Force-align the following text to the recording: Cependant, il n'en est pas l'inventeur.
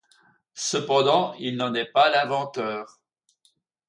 Cependant, 0.55 1.35
il 1.37 1.57
n'en 1.57 1.75
est 1.75 1.85
pas 1.85 2.09
l'inventeur. 2.09 2.99